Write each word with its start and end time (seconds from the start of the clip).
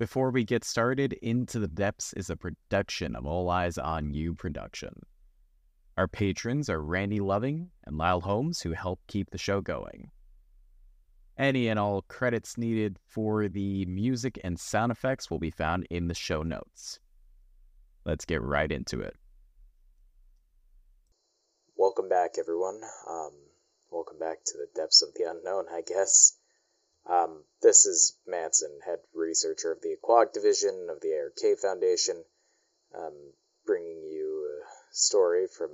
Before 0.00 0.30
we 0.30 0.44
get 0.44 0.64
started, 0.64 1.12
Into 1.20 1.58
the 1.58 1.68
Depths 1.68 2.14
is 2.14 2.30
a 2.30 2.36
production 2.36 3.14
of 3.14 3.26
All 3.26 3.50
Eyes 3.50 3.76
on 3.76 4.14
You 4.14 4.32
production. 4.32 5.02
Our 5.98 6.08
patrons 6.08 6.70
are 6.70 6.80
Randy 6.80 7.20
Loving 7.20 7.68
and 7.84 7.98
Lyle 7.98 8.22
Holmes, 8.22 8.62
who 8.62 8.72
help 8.72 9.00
keep 9.08 9.28
the 9.28 9.36
show 9.36 9.60
going. 9.60 10.10
Any 11.36 11.68
and 11.68 11.78
all 11.78 12.00
credits 12.00 12.56
needed 12.56 12.98
for 13.08 13.46
the 13.46 13.84
music 13.84 14.40
and 14.42 14.58
sound 14.58 14.90
effects 14.90 15.30
will 15.30 15.38
be 15.38 15.50
found 15.50 15.86
in 15.90 16.08
the 16.08 16.14
show 16.14 16.42
notes. 16.42 16.98
Let's 18.06 18.24
get 18.24 18.40
right 18.40 18.72
into 18.72 19.00
it. 19.00 19.18
Welcome 21.76 22.08
back, 22.08 22.36
everyone. 22.38 22.80
Um, 23.06 23.32
welcome 23.90 24.18
back 24.18 24.38
to 24.46 24.56
the 24.56 24.80
depths 24.80 25.02
of 25.02 25.10
the 25.12 25.30
unknown, 25.30 25.66
I 25.70 25.82
guess. 25.86 26.39
Um, 27.06 27.44
this 27.62 27.86
is 27.86 28.16
Manson, 28.26 28.80
head 28.84 29.00
researcher 29.14 29.72
of 29.72 29.80
the 29.80 29.92
Aquatic 29.92 30.32
Division 30.32 30.88
of 30.90 31.00
the 31.00 31.14
ARK 31.14 31.58
Foundation, 31.58 32.24
um, 32.94 33.32
bringing 33.64 34.02
you 34.04 34.62
a 34.62 34.94
story 34.94 35.46
from 35.46 35.70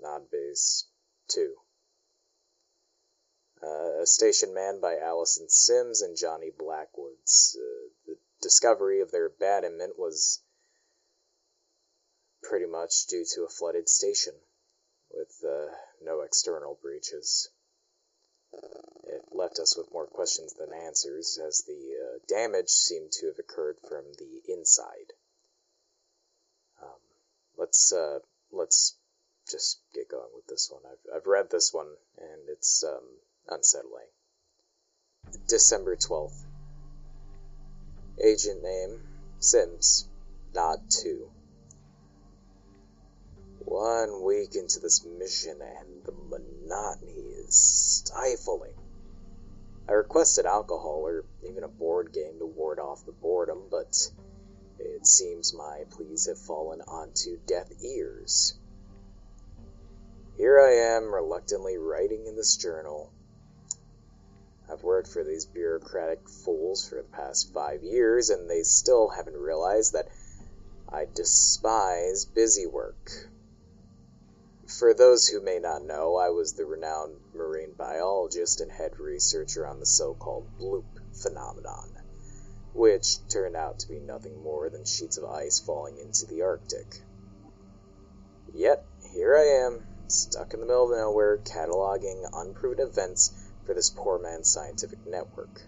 Nod 0.00 0.30
Base 0.30 0.86
2. 1.28 1.54
Uh, 3.62 4.00
a 4.00 4.06
Station 4.06 4.54
Man 4.54 4.80
by 4.80 4.96
Allison 4.96 5.48
Sims 5.48 6.00
and 6.00 6.16
Johnny 6.16 6.50
Blackwoods. 6.50 7.56
Uh, 7.60 7.88
the 8.06 8.16
discovery 8.40 9.00
of 9.00 9.10
their 9.10 9.26
abandonment 9.26 9.98
was 9.98 10.42
pretty 12.42 12.66
much 12.66 13.06
due 13.06 13.24
to 13.34 13.44
a 13.44 13.50
flooded 13.50 13.88
station 13.88 14.34
with 15.10 15.44
uh, 15.46 15.74
no 16.02 16.20
external 16.22 16.78
breaches. 16.80 17.50
It 19.12 19.24
left 19.32 19.58
us 19.58 19.76
with 19.76 19.92
more 19.92 20.06
questions 20.06 20.54
than 20.54 20.68
answers, 20.72 21.36
as 21.44 21.64
the 21.66 21.72
uh, 21.72 22.18
damage 22.28 22.68
seemed 22.68 23.10
to 23.12 23.26
have 23.26 23.40
occurred 23.40 23.76
from 23.88 24.04
the 24.18 24.52
inside. 24.52 25.10
Um, 26.80 27.00
let's 27.58 27.92
uh, 27.92 28.20
let's 28.52 28.96
just 29.50 29.80
get 29.92 30.08
going 30.08 30.30
with 30.36 30.46
this 30.46 30.70
one. 30.70 30.82
I've 30.86 31.16
I've 31.16 31.26
read 31.26 31.50
this 31.50 31.72
one, 31.72 31.88
and 32.18 32.48
it's 32.48 32.84
um, 32.84 33.02
unsettling. 33.48 34.06
December 35.48 35.96
twelfth. 35.96 36.46
Agent 38.22 38.62
name 38.62 39.00
Sims. 39.40 40.08
Nod 40.54 40.78
two. 40.88 41.30
One 43.64 44.24
week 44.24 44.54
into 44.54 44.78
this 44.78 45.04
mission, 45.04 45.58
and 45.60 46.04
the 46.04 46.12
monotony 46.12 47.12
is 47.12 48.02
stifling. 48.04 48.74
I 49.90 49.94
requested 49.94 50.46
alcohol 50.46 51.02
or 51.04 51.24
even 51.42 51.64
a 51.64 51.68
board 51.68 52.12
game 52.12 52.38
to 52.38 52.46
ward 52.46 52.78
off 52.78 53.04
the 53.04 53.10
boredom, 53.10 53.64
but 53.72 54.08
it 54.78 55.04
seems 55.04 55.52
my 55.52 55.82
pleas 55.90 56.26
have 56.26 56.38
fallen 56.38 56.80
onto 56.82 57.40
deaf 57.44 57.66
ears. 57.82 58.56
Here 60.36 60.60
I 60.60 60.94
am, 60.94 61.12
reluctantly 61.12 61.76
writing 61.76 62.26
in 62.26 62.36
this 62.36 62.56
journal. 62.56 63.12
I've 64.70 64.84
worked 64.84 65.08
for 65.08 65.24
these 65.24 65.44
bureaucratic 65.44 66.28
fools 66.28 66.88
for 66.88 66.94
the 66.94 67.02
past 67.02 67.52
five 67.52 67.82
years, 67.82 68.30
and 68.30 68.48
they 68.48 68.62
still 68.62 69.08
haven't 69.08 69.36
realized 69.36 69.94
that 69.94 70.06
I 70.88 71.08
despise 71.12 72.26
busy 72.26 72.66
work. 72.68 73.10
For 74.78 74.94
those 74.94 75.26
who 75.26 75.40
may 75.40 75.58
not 75.58 75.82
know, 75.82 76.14
I 76.14 76.28
was 76.28 76.52
the 76.52 76.64
renowned 76.64 77.18
marine 77.34 77.74
biologist 77.76 78.60
and 78.60 78.70
head 78.70 79.00
researcher 79.00 79.66
on 79.66 79.80
the 79.80 79.84
so-called 79.84 80.46
bloop 80.60 80.84
phenomenon, 81.12 81.90
which 82.72 83.26
turned 83.26 83.56
out 83.56 83.80
to 83.80 83.88
be 83.88 83.98
nothing 83.98 84.40
more 84.40 84.70
than 84.70 84.84
sheets 84.84 85.16
of 85.16 85.24
ice 85.24 85.58
falling 85.58 85.98
into 85.98 86.24
the 86.24 86.42
Arctic. 86.42 86.86
Yet, 88.52 88.86
here 89.12 89.36
I 89.36 89.42
am, 89.42 89.88
stuck 90.06 90.54
in 90.54 90.60
the 90.60 90.66
middle 90.66 90.84
of 90.84 90.96
nowhere, 90.96 91.38
cataloging 91.38 92.24
unproven 92.32 92.78
events 92.78 93.32
for 93.66 93.74
this 93.74 93.90
poor 93.90 94.20
man's 94.20 94.52
scientific 94.52 95.04
network. 95.04 95.62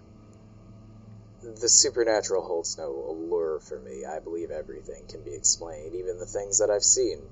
The 1.42 1.68
supernatural 1.68 2.44
holds 2.44 2.78
no 2.78 2.92
allure 2.92 3.58
for 3.58 3.80
me. 3.80 4.04
I 4.04 4.20
believe 4.20 4.52
everything 4.52 5.06
can 5.08 5.24
be 5.24 5.34
explained, 5.34 5.96
even 5.96 6.20
the 6.20 6.24
things 6.26 6.58
that 6.58 6.70
I've 6.70 6.84
seen 6.84 7.28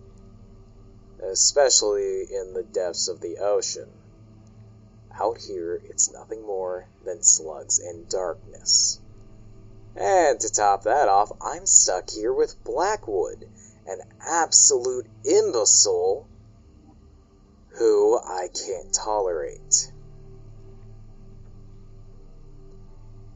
especially 1.23 2.23
in 2.33 2.55
the 2.55 2.63
depths 2.63 3.09
of 3.09 3.21
the 3.21 3.39
ocean. 3.39 3.89
Out 5.21 5.39
here, 5.39 5.81
it's 5.85 6.13
nothing 6.13 6.43
more 6.43 6.87
than 7.05 7.23
slugs 7.23 7.79
and 7.79 8.09
darkness. 8.09 9.01
And 9.97 10.39
to 10.41 10.49
top 10.51 10.85
that 10.85 11.09
off, 11.09 11.33
I'm 11.43 11.67
stuck 11.67 12.11
here 12.11 12.33
with 12.33 12.63
Blackwood, 12.65 13.49
an 13.87 14.01
absolute 14.27 15.07
imbecile 15.25 16.27
who 17.79 18.19
I 18.19 18.49
can't 18.49 18.93
tolerate. 18.93 19.93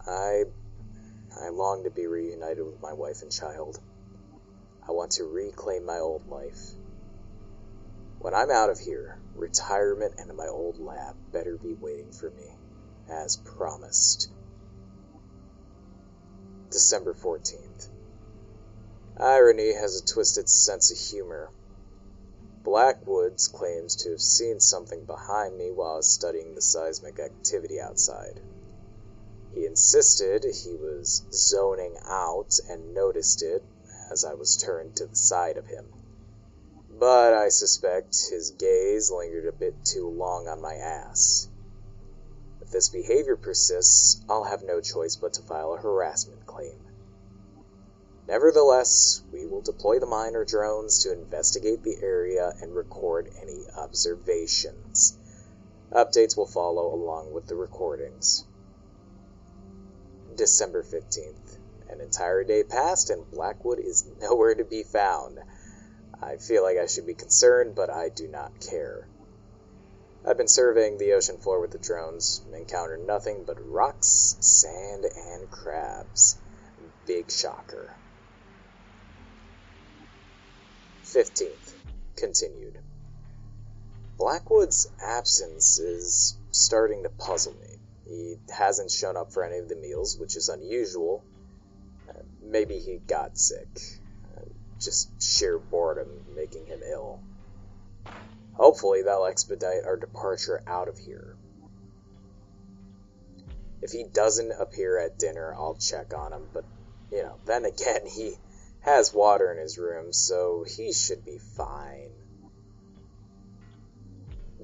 I 0.06 0.44
I 1.40 1.48
long 1.48 1.84
to 1.84 1.90
be 1.90 2.06
reunited 2.06 2.64
with 2.64 2.80
my 2.80 2.92
wife 2.92 3.22
and 3.22 3.32
child. 3.32 3.80
I 4.86 4.92
want 4.92 5.12
to 5.12 5.24
reclaim 5.24 5.84
my 5.84 5.98
old 5.98 6.28
life. 6.28 6.60
When 8.24 8.32
I'm 8.32 8.50
out 8.50 8.70
of 8.70 8.78
here, 8.78 9.18
retirement 9.34 10.14
and 10.16 10.34
my 10.34 10.46
old 10.48 10.78
lab 10.78 11.16
better 11.30 11.58
be 11.58 11.74
waiting 11.74 12.10
for 12.10 12.30
me, 12.30 12.56
as 13.06 13.36
promised. 13.36 14.28
December 16.70 17.12
14th. 17.12 17.90
Irony 19.18 19.74
has 19.74 19.94
a 20.00 20.02
twisted 20.06 20.48
sense 20.48 20.90
of 20.90 20.96
humor. 20.96 21.50
Blackwoods 22.62 23.46
claims 23.46 23.94
to 23.96 24.12
have 24.12 24.22
seen 24.22 24.58
something 24.58 25.04
behind 25.04 25.58
me 25.58 25.70
while 25.70 26.00
studying 26.00 26.54
the 26.54 26.62
seismic 26.62 27.20
activity 27.20 27.78
outside. 27.78 28.40
He 29.52 29.66
insisted 29.66 30.44
he 30.44 30.74
was 30.76 31.24
zoning 31.30 31.98
out 32.06 32.58
and 32.70 32.94
noticed 32.94 33.42
it 33.42 33.66
as 34.10 34.24
I 34.24 34.32
was 34.32 34.56
turned 34.56 34.96
to 34.96 35.04
the 35.08 35.14
side 35.14 35.58
of 35.58 35.66
him 35.66 35.84
but 37.04 37.34
I 37.34 37.50
suspect 37.50 38.30
his 38.30 38.52
gaze 38.52 39.10
lingered 39.10 39.44
a 39.44 39.52
bit 39.52 39.84
too 39.84 40.08
long 40.08 40.48
on 40.48 40.62
my 40.62 40.76
ass. 40.76 41.50
If 42.62 42.70
this 42.70 42.88
behavior 42.88 43.36
persists, 43.36 44.22
I'll 44.26 44.44
have 44.44 44.62
no 44.62 44.80
choice 44.80 45.14
but 45.14 45.34
to 45.34 45.42
file 45.42 45.74
a 45.74 45.76
harassment 45.76 46.46
claim. 46.46 46.80
Nevertheless, 48.26 49.20
we 49.30 49.44
will 49.44 49.60
deploy 49.60 49.98
the 49.98 50.06
miner 50.06 50.46
drones 50.46 51.00
to 51.00 51.12
investigate 51.12 51.82
the 51.82 51.98
area 52.02 52.54
and 52.62 52.74
record 52.74 53.30
any 53.38 53.66
observations. 53.76 55.18
Updates 55.92 56.38
will 56.38 56.46
follow 56.46 56.94
along 56.94 57.34
with 57.34 57.46
the 57.48 57.54
recordings. 57.54 58.46
December 60.34 60.82
15th. 60.82 61.58
An 61.90 62.00
entire 62.00 62.44
day 62.44 62.64
passed 62.64 63.10
and 63.10 63.30
Blackwood 63.30 63.78
is 63.78 64.06
nowhere 64.22 64.54
to 64.54 64.64
be 64.64 64.82
found. 64.82 65.38
I 66.26 66.38
feel 66.38 66.62
like 66.62 66.78
I 66.78 66.86
should 66.86 67.06
be 67.06 67.14
concerned, 67.14 67.74
but 67.74 67.90
I 67.90 68.08
do 68.08 68.26
not 68.28 68.58
care. 68.58 69.06
I've 70.26 70.38
been 70.38 70.48
surveying 70.48 70.96
the 70.96 71.12
ocean 71.12 71.36
floor 71.36 71.60
with 71.60 71.72
the 71.72 71.78
drones, 71.78 72.40
encountered 72.54 73.06
nothing 73.06 73.44
but 73.44 73.58
rocks, 73.70 74.36
sand, 74.40 75.04
and 75.04 75.50
crabs. 75.50 76.38
Big 77.04 77.30
shocker. 77.30 77.94
15th. 81.02 81.74
Continued. 82.16 82.78
Blackwood's 84.16 84.86
absence 85.02 85.78
is 85.78 86.38
starting 86.52 87.02
to 87.02 87.10
puzzle 87.10 87.52
me. 87.52 87.78
He 88.06 88.38
hasn't 88.50 88.90
shown 88.90 89.18
up 89.18 89.30
for 89.30 89.44
any 89.44 89.58
of 89.58 89.68
the 89.68 89.76
meals, 89.76 90.16
which 90.18 90.36
is 90.36 90.48
unusual. 90.48 91.22
Uh, 92.08 92.22
maybe 92.42 92.78
he 92.78 92.96
got 93.06 93.36
sick 93.36 94.00
just 94.80 95.22
sheer 95.22 95.58
boredom 95.58 96.08
making 96.34 96.66
him 96.66 96.80
ill. 96.90 97.20
Hopefully, 98.54 99.02
that'll 99.02 99.26
expedite 99.26 99.84
our 99.84 99.96
departure 99.96 100.62
out 100.66 100.88
of 100.88 100.96
here. 100.98 101.36
If 103.82 103.90
he 103.90 104.04
doesn't 104.04 104.52
appear 104.52 104.98
at 104.98 105.18
dinner, 105.18 105.54
I'll 105.54 105.74
check 105.74 106.14
on 106.14 106.32
him, 106.32 106.48
but, 106.52 106.64
you 107.10 107.22
know, 107.22 107.36
then 107.46 107.64
again, 107.64 108.06
he 108.06 108.36
has 108.80 109.12
water 109.12 109.52
in 109.52 109.58
his 109.58 109.78
room, 109.78 110.12
so 110.12 110.64
he 110.66 110.92
should 110.92 111.24
be 111.24 111.38
fine. 111.56 112.10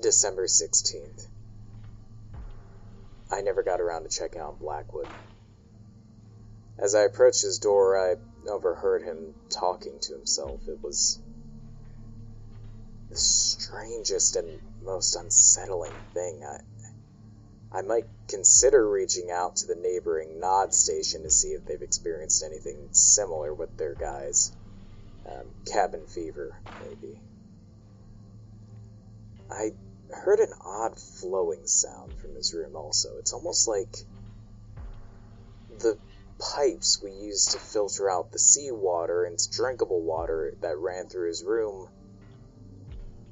December 0.00 0.46
16th. 0.46 1.26
I 3.30 3.42
never 3.42 3.62
got 3.62 3.80
around 3.80 4.04
to 4.04 4.08
checking 4.08 4.40
out 4.40 4.58
Blackwood. 4.58 5.08
As 6.78 6.94
I 6.94 7.02
approached 7.02 7.42
his 7.42 7.58
door, 7.58 7.98
I 7.98 8.16
overheard 8.48 9.02
him 9.02 9.34
talking 9.50 9.98
to 10.02 10.14
himself. 10.14 10.60
It 10.69 10.78
was 10.82 11.20
the 13.08 13.16
strangest 13.16 14.37
and 14.37 14.60
most 14.82 15.16
unsettling 15.16 15.98
thing. 16.14 16.42
I, 16.44 17.78
I 17.78 17.82
might 17.82 18.06
consider 18.28 18.88
reaching 18.88 19.31
out 19.31 19.56
to 19.56 19.66
the 19.66 19.81
neighboring 19.81 20.40
Nod 20.40 20.72
station 20.72 21.22
to 21.22 21.31
see 21.31 21.48
if 21.48 21.66
they've 21.66 21.82
experienced 21.82 22.44
anything 22.44 22.88
similar 22.92 23.54
with 23.54 23.76
their 23.76 23.94
guys. 23.94 24.52
Um, 25.26 25.46
cabin 25.70 26.06
fever, 26.06 26.54
maybe. 26.78 27.20
I 29.50 29.70
heard 30.25 30.40
an 30.40 30.52
odd 30.64 30.98
flowing 30.98 31.66
sound 31.66 32.19
from 32.20 32.34
his 32.34 32.54
room 32.54 32.75
also. 32.75 33.10
It's 33.19 33.32
almost 33.32 33.69
like 33.69 33.94
the 35.69 35.98
pipes 36.40 37.00
we 37.02 37.10
used 37.12 37.52
to 37.52 37.58
filter 37.58 38.10
out 38.10 38.32
the 38.32 38.38
seawater 38.38 39.26
into 39.26 39.50
drinkable 39.50 40.00
water 40.00 40.54
that 40.60 40.76
ran 40.78 41.08
through 41.08 41.28
his 41.28 41.44
room 41.44 41.88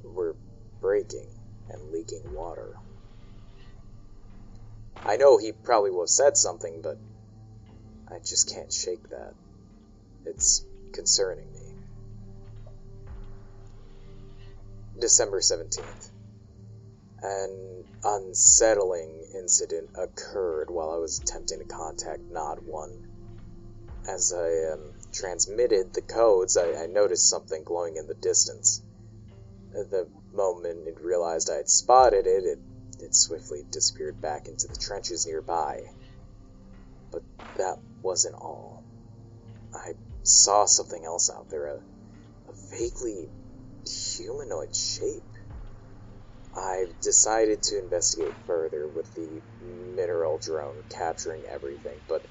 were 0.04 0.36
breaking 0.80 1.28
and 1.70 1.90
leaking 1.90 2.34
water. 2.34 2.76
I 5.04 5.16
know 5.16 5.38
he 5.38 5.52
probably 5.52 5.90
would 5.90 6.02
have 6.02 6.08
said 6.08 6.36
something, 6.36 6.80
but 6.82 6.98
I 8.10 8.18
just 8.18 8.52
can't 8.52 8.72
shake 8.72 9.08
that. 9.10 9.34
It's 10.24 10.64
concerning 10.92 11.50
me. 11.52 11.74
December 14.98 15.40
17th. 15.40 16.10
An 17.20 17.84
unsettling 18.04 19.26
incident 19.34 19.90
occurred 19.94 20.70
while 20.70 20.90
I 20.90 20.98
was 20.98 21.18
attempting 21.18 21.58
to 21.58 21.64
contact 21.64 22.30
Nod 22.30 22.58
1. 22.64 22.90
As 24.06 24.32
I 24.32 24.72
um, 24.72 24.94
transmitted 25.12 25.92
the 25.92 26.02
codes, 26.02 26.56
I, 26.56 26.74
I 26.74 26.86
noticed 26.86 27.28
something 27.28 27.64
glowing 27.64 27.96
in 27.96 28.06
the 28.06 28.14
distance. 28.14 28.82
The 29.72 30.08
moment 30.32 30.86
it 30.88 31.00
realized 31.00 31.50
I 31.50 31.56
had 31.56 31.68
spotted 31.68 32.26
it, 32.26 32.44
it 32.44 32.62
it 33.00 33.14
swiftly 33.14 33.64
disappeared 33.70 34.20
back 34.20 34.48
into 34.48 34.66
the 34.68 34.76
trenches 34.80 35.26
nearby. 35.26 35.80
But 37.10 37.22
that 37.56 37.78
wasn't 38.02 38.34
all. 38.36 38.84
I 39.72 39.94
saw 40.22 40.66
something 40.66 41.04
else 41.04 41.30
out 41.30 41.48
there, 41.50 41.66
a, 41.66 41.76
a 42.48 42.52
vaguely 42.70 43.28
humanoid 44.16 44.74
shape. 44.74 45.37
I've 46.58 47.00
decided 47.00 47.62
to 47.64 47.78
investigate 47.78 48.34
further 48.44 48.88
with 48.88 49.14
the 49.14 49.42
mineral 49.60 50.38
drone 50.38 50.82
capturing 50.90 51.44
everything, 51.46 52.00
but 52.08 52.26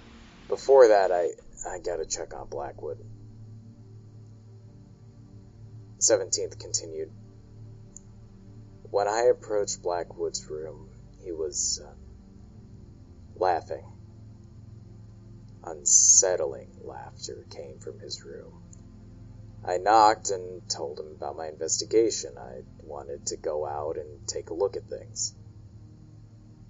before 0.50 0.90
that, 0.90 1.12
I, 1.12 1.30
I 1.70 1.80
gotta 1.80 2.06
check 2.06 2.34
on 2.34 2.48
Blackwood. 2.50 2.98
17th 6.02 6.60
continued. 6.60 7.10
When 8.92 9.08
I 9.08 9.32
approached 9.32 9.82
Blackwood's 9.82 10.46
room, 10.50 10.90
he 11.24 11.32
was 11.32 11.82
uh, 11.84 11.94
laughing. 13.36 13.84
Unsettling 15.64 16.68
laughter 16.84 17.46
came 17.50 17.80
from 17.80 18.00
his 18.00 18.24
room. 18.26 18.67
I 19.64 19.78
knocked 19.78 20.30
and 20.30 20.68
told 20.70 21.00
him 21.00 21.08
about 21.16 21.36
my 21.36 21.48
investigation. 21.48 22.38
I 22.38 22.64
wanted 22.84 23.26
to 23.28 23.38
go 23.38 23.66
out 23.66 23.98
and 23.98 24.28
take 24.28 24.50
a 24.50 24.54
look 24.54 24.78
at 24.78 24.90
things. 24.90 25.34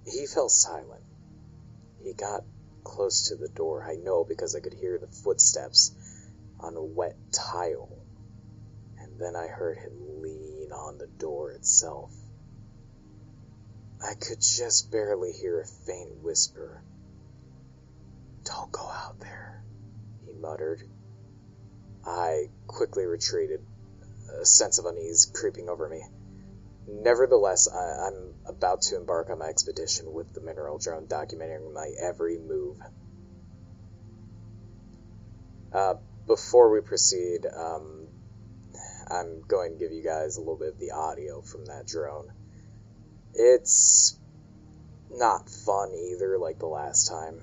He 0.04 0.26
fell 0.26 0.48
silent. 0.48 1.04
He 2.02 2.12
got 2.12 2.44
close 2.84 3.28
to 3.28 3.36
the 3.36 3.48
door, 3.48 3.84
I 3.84 3.96
know, 3.96 4.24
because 4.24 4.54
I 4.54 4.60
could 4.60 4.74
hear 4.74 4.98
the 4.98 5.06
footsteps 5.06 5.92
on 6.60 6.94
wet 6.94 7.16
tile. 7.32 7.88
And 8.98 9.20
then 9.20 9.36
I 9.36 9.46
heard 9.46 9.78
him 9.78 10.22
lean 10.22 10.72
on 10.72 10.98
the 10.98 11.06
door 11.06 11.52
itself. 11.52 12.12
I 14.02 14.14
could 14.14 14.40
just 14.40 14.90
barely 14.90 15.32
hear 15.32 15.60
a 15.60 15.66
faint 15.66 16.22
whisper. 16.22 16.82
Don't 18.44 18.72
go 18.72 18.88
out 18.88 19.18
there, 19.20 19.62
he 20.24 20.32
muttered. 20.32 20.82
I 22.08 22.48
quickly 22.66 23.04
retreated, 23.04 23.60
a 24.40 24.44
sense 24.44 24.78
of 24.78 24.86
unease 24.86 25.26
creeping 25.26 25.68
over 25.68 25.88
me. 25.88 26.02
Nevertheless, 26.86 27.68
I, 27.68 28.08
am 28.08 28.34
about 28.46 28.82
to 28.82 28.96
embark 28.96 29.28
on 29.28 29.38
my 29.38 29.46
expedition 29.46 30.12
with 30.12 30.32
the 30.32 30.40
mineral 30.40 30.78
drone 30.78 31.06
documenting 31.06 31.72
my 31.72 31.92
every 32.00 32.38
move. 32.38 32.78
Uh, 35.70 35.94
before 36.26 36.70
we 36.70 36.80
proceed, 36.80 37.44
um, 37.46 38.06
I'm 39.10 39.42
going 39.46 39.72
to 39.72 39.78
give 39.78 39.92
you 39.92 40.02
guys 40.02 40.36
a 40.36 40.40
little 40.40 40.56
bit 40.56 40.68
of 40.68 40.78
the 40.78 40.92
audio 40.92 41.42
from 41.42 41.66
that 41.66 41.86
drone. 41.86 42.32
It's 43.34 44.18
not 45.10 45.50
fun 45.50 45.92
either, 45.94 46.38
like 46.38 46.58
the 46.58 46.66
last 46.66 47.08
time. 47.08 47.40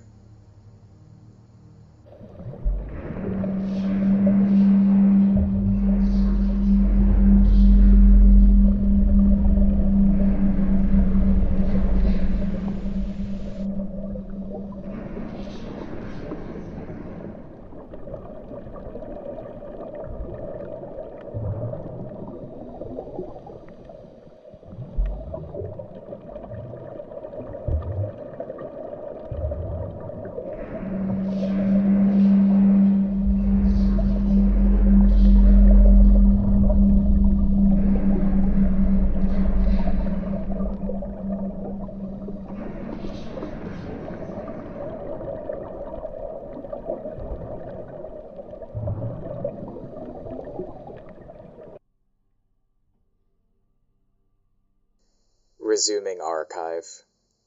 Resuming 55.76 56.22
archive. 56.22 57.04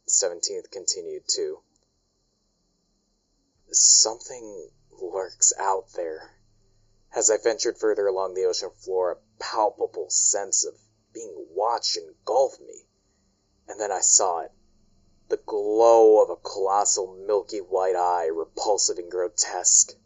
17th 0.07 0.71
continued 0.71 1.23
too. 1.27 1.61
Something 3.71 4.71
lurks 4.91 5.55
out 5.57 5.95
there. 5.95 6.35
As 7.15 7.31
I 7.31 7.39
ventured 7.39 7.79
further 7.79 8.07
along 8.07 8.35
the 8.35 8.45
ocean 8.45 8.69
floor, 8.69 9.13
a 9.13 9.43
palpable 9.43 10.11
sense 10.11 10.67
of 10.67 10.75
being 11.15 11.47
watched 11.55 11.97
engulfed 11.97 12.61
me. 12.61 12.87
And 13.67 13.81
then 13.81 13.91
I 13.91 14.03
saw 14.03 14.41
it. 14.41 14.53
The 15.31 15.39
glow 15.39 16.23
of 16.23 16.29
a 16.29 16.37
colossal 16.37 17.07
milky 17.07 17.63
white 17.63 17.97
eye, 17.97 18.27
repulsive 18.27 18.99
and 18.99 19.11
grotesque. 19.11 19.97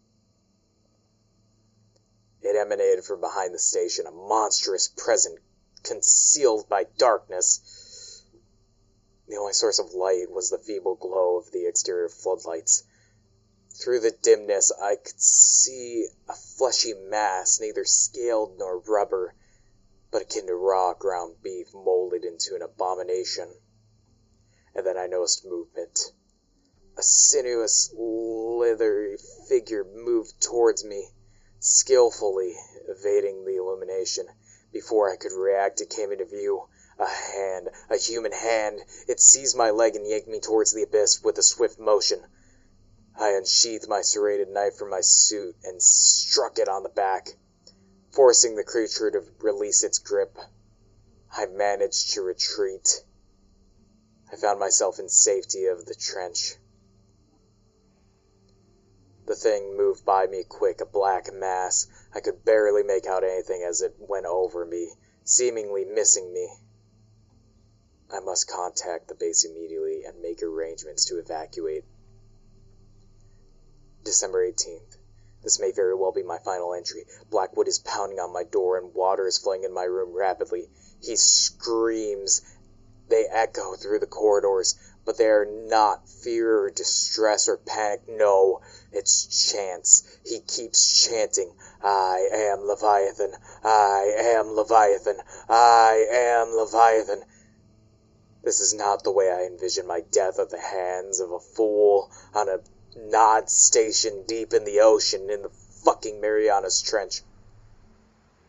It 2.41 2.55
emanated 2.55 3.05
from 3.05 3.21
behind 3.21 3.53
the 3.53 3.59
station, 3.59 4.07
a 4.07 4.13
monstrous 4.13 4.87
presence 4.87 5.41
concealed 5.83 6.69
by 6.69 6.85
darkness 6.85 7.82
the 9.33 9.39
only 9.39 9.55
source 9.55 9.79
of 9.79 9.95
light 9.95 10.31
was 10.31 10.51
the 10.51 10.59
feeble 10.59 10.95
glow 10.95 11.39
of 11.39 11.51
the 11.53 11.65
exterior 11.65 12.11
floodlights. 12.11 12.85
Through 13.71 14.01
the 14.01 14.11
dimness 14.11 14.71
I 14.79 14.97
could 14.97 15.19
see 15.19 16.07
a 16.29 16.35
fleshy 16.35 16.93
mass, 16.93 17.59
neither 17.59 17.87
scaled 17.87 18.59
nor 18.59 18.81
rubber, 18.81 19.35
but 20.11 20.21
akin 20.21 20.49
to 20.49 20.55
raw 20.55 20.93
ground 20.93 21.37
beef 21.43 21.73
molded 21.73 22.27
into 22.27 22.55
an 22.55 22.61
abomination. 22.61 23.49
And 24.75 24.85
then 24.85 24.99
I 24.99 25.07
noticed 25.07 25.47
movement. 25.47 26.13
A 26.99 27.03
sinuous, 27.03 27.91
leathery 27.95 29.17
figure 29.49 29.83
moved 29.83 30.43
towards 30.43 30.85
me, 30.85 31.09
skillfully 31.59 32.55
evading 32.87 33.47
the 33.47 33.57
illumination. 33.57 34.27
Before 34.73 35.11
I 35.11 35.17
could 35.17 35.33
react, 35.33 35.81
it 35.81 35.89
came 35.89 36.13
into 36.13 36.27
view 36.27 36.69
a 36.99 37.07
hand, 37.07 37.69
a 37.91 37.97
human 37.97 38.33
hand. 38.33 38.81
It 39.09 39.21
seized 39.21 39.57
my 39.57 39.71
leg 39.71 39.97
and 39.97 40.07
yanked 40.07 40.29
me 40.29 40.41
towards 40.41 40.73
the 40.73 40.83
abyss 40.83 41.23
with 41.23 41.39
a 41.39 41.43
swift 41.43 41.79
motion. 41.79 42.27
I 43.19 43.31
unsheathed 43.31 43.89
my 43.89 44.03
serrated 44.03 44.49
knife 44.49 44.77
from 44.77 44.91
my 44.91 45.01
suit 45.01 45.57
and 45.65 45.83
struck 45.83 46.59
it 46.59 46.69
on 46.69 46.83
the 46.83 46.89
back, 46.89 47.37
forcing 48.11 48.57
the 48.57 48.65
creature 48.65 49.11
to 49.11 49.25
release 49.41 49.83
its 49.83 49.99
grip. 49.99 50.39
I 51.31 51.47
managed 51.47 52.13
to 52.15 52.23
retreat. 52.23 53.05
I 54.33 54.37
found 54.37 54.61
myself 54.61 54.99
in 54.99 55.09
safety 55.09 55.67
of 55.67 55.85
the 55.85 55.95
trench. 55.95 56.57
The 59.27 59.35
thing 59.37 59.77
moved 59.77 60.05
by 60.05 60.27
me 60.27 60.43
quick, 60.43 60.81
a 60.81 60.87
black 60.87 61.33
mass. 61.33 61.87
I 62.15 62.21
could 62.21 62.45
barely 62.45 62.83
make 62.83 63.07
out 63.07 63.25
anything 63.25 63.63
as 63.63 63.81
it 63.81 63.95
went 63.99 64.27
over 64.27 64.65
me, 64.65 64.95
seemingly 65.25 65.85
missing 65.85 66.33
me. 66.33 66.51
I 68.13 68.21
must 68.21 68.49
contact 68.49 69.09
the 69.09 69.15
base 69.15 69.45
immediately 69.45 70.05
and 70.05 70.21
make 70.21 70.43
arrangements 70.43 71.07
to 71.07 71.19
evacuate. 71.19 71.85
December 74.05 74.47
18th. 74.47 74.99
This 75.43 75.59
may 75.59 75.73
very 75.73 75.95
well 75.95 76.13
be 76.13 76.23
my 76.23 76.39
final 76.39 76.75
entry. 76.75 77.07
Blackwood 77.31 77.69
is 77.69 77.79
pounding 77.79 78.21
on 78.21 78.33
my 78.33 78.45
door 78.45 78.77
and 78.77 78.95
water 78.95 79.27
is 79.27 79.39
flowing 79.39 79.65
in 79.65 79.73
my 79.73 79.85
room 79.85 80.13
rapidly. 80.13 80.71
He 81.01 81.17
screams. 81.17 82.43
They 83.09 83.27
echo 83.27 83.75
through 83.75 83.99
the 83.99 84.07
corridors, 84.07 84.77
but 85.05 85.17
they 85.17 85.27
are 85.27 85.45
not 85.45 86.09
fear 86.09 86.61
or 86.61 86.71
distress 86.71 87.49
or 87.49 87.57
panic. 87.57 88.03
No, 88.09 88.61
it's 88.93 89.51
chants. 89.53 90.05
He 90.25 90.41
keeps 90.41 91.07
chanting, 91.07 91.55
I 91.83 92.29
am 92.33 92.61
Leviathan. 92.61 93.35
I 93.65 94.15
am 94.37 94.55
Leviathan. 94.55 95.21
I 95.49 96.07
am 96.11 96.55
Leviathan. 96.55 97.25
This 98.45 98.59
is 98.59 98.75
not 98.75 99.05
the 99.05 99.13
way 99.13 99.31
I 99.31 99.45
envision 99.45 99.87
my 99.87 100.01
death 100.01 100.41
at 100.41 100.51
the 100.51 100.61
hands 100.61 101.21
of 101.21 101.31
a 101.31 101.39
fool 101.39 102.11
on 102.35 102.49
a 102.49 102.61
Nod 102.97 103.49
station 103.49 104.25
deep 104.27 104.53
in 104.53 104.65
the 104.65 104.81
ocean 104.81 105.31
in 105.31 105.43
the 105.43 105.49
fucking 105.49 106.21
Marianas 106.21 106.83
Trench. 106.83 107.23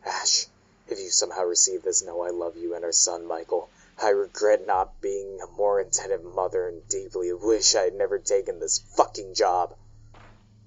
Ash, 0.04 0.48
if 0.88 0.98
you 0.98 1.10
somehow 1.10 1.44
receive 1.44 1.82
this, 1.82 2.02
know 2.02 2.22
I 2.22 2.30
love 2.30 2.56
you 2.56 2.74
and 2.74 2.84
our 2.84 2.92
son, 2.92 3.24
Michael. 3.24 3.70
I 3.96 4.08
regret 4.08 4.66
not 4.66 5.00
being 5.00 5.40
a 5.40 5.46
more 5.46 5.78
attentive 5.78 6.24
mother 6.24 6.66
and 6.68 6.86
deeply 6.88 7.32
wish 7.32 7.76
I 7.76 7.84
had 7.84 7.94
never 7.94 8.18
taken 8.18 8.58
this 8.58 8.80
fucking 8.96 9.34
job. 9.34 9.76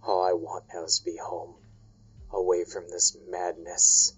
All 0.01 0.23
I 0.23 0.31
want 0.33 0.63
now 0.73 0.85
is 0.85 0.99
to 0.99 1.05
be 1.05 1.17
home, 1.17 1.55
away 2.31 2.63
from 2.63 2.87
this 2.89 3.15
madness. 3.27 4.13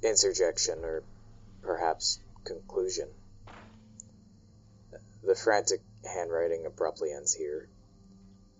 Interjection, 0.00 0.84
or 0.84 1.02
perhaps 1.60 2.20
conclusion. 2.46 3.08
The 5.22 5.34
frantic 5.34 5.80
handwriting 6.04 6.64
abruptly 6.64 7.12
ends 7.12 7.34
here, 7.34 7.68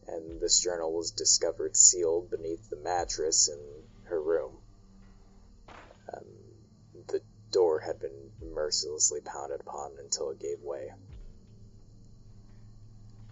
and 0.09 0.40
this 0.40 0.61
journal 0.61 0.93
was 0.93 1.12
discovered 1.12 1.76
sealed 1.76 2.31
beneath 2.31 2.69
the 2.69 2.76
mattress 2.76 3.49
in 3.49 3.59
her 4.09 4.21
room. 4.21 4.59
Um, 6.12 6.25
the 7.09 7.23
door 7.52 7.81
had 7.81 8.00
been 8.00 8.31
mercilessly 8.43 9.21
pounded 9.21 9.61
upon 9.61 9.93
until 9.99 10.31
it 10.31 10.40
gave 10.40 10.61
way. 10.62 10.93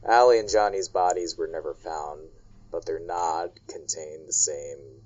Allie 0.04 0.38
and 0.38 0.48
Johnny's 0.48 0.88
bodies 0.88 1.36
were 1.36 1.48
never 1.48 1.74
found, 1.74 2.28
but 2.70 2.84
their 2.84 3.00
nod 3.00 3.58
contained 3.68 4.28
the 4.28 4.32
same 4.32 5.02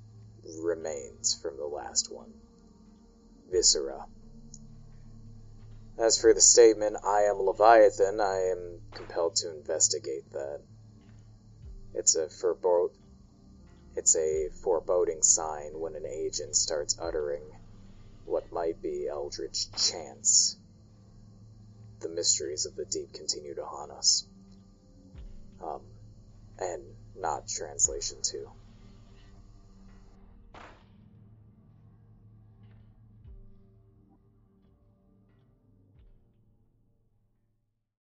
remains 0.62 1.35
from 1.40 1.57
the 1.57 1.67
last 1.67 2.12
one 2.12 2.33
viscera. 3.50 4.07
As 5.99 6.17
for 6.17 6.33
the 6.33 6.40
statement, 6.40 6.97
I 7.02 7.23
am 7.23 7.40
Leviathan, 7.40 8.21
I 8.21 8.50
am 8.50 8.81
compelled 8.95 9.35
to 9.37 9.50
investigate 9.50 10.31
that. 10.31 10.61
It's 11.93 12.14
a 12.14 12.28
it's 13.97 14.14
a 14.14 14.49
foreboding 14.62 15.23
sign 15.23 15.81
when 15.81 15.97
an 15.97 16.07
agent 16.07 16.55
starts 16.55 16.97
uttering 17.00 17.43
what 18.25 18.52
might 18.52 18.81
be 18.81 19.09
eldritch 19.09 19.73
chants. 19.73 20.57
The 21.99 22.09
mysteries 22.09 22.64
of 22.64 22.76
the 22.76 22.85
deep 22.85 23.12
continue 23.12 23.57
to 23.57 23.64
haunt 23.64 23.90
us. 23.90 24.25
Um, 25.61 25.83
and 26.61 26.83
not 27.17 27.49
translation 27.49 28.19
too. 28.23 28.49